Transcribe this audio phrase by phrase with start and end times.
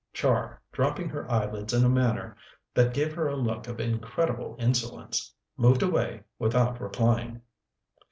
[0.13, 2.35] Char, dropping her eyelids in a manner
[2.73, 7.43] that gave her a look of incredible insolence, moved away without replying.